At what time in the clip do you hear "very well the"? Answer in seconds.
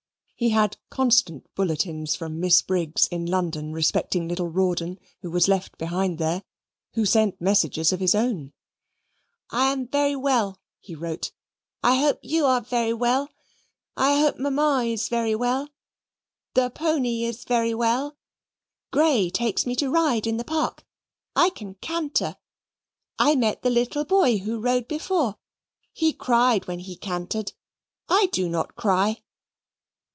15.09-16.71